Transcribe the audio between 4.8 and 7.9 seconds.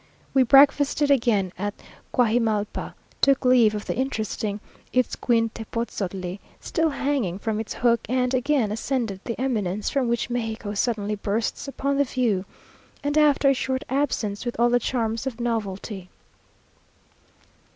itzcuin tepotzotli, still hanging from its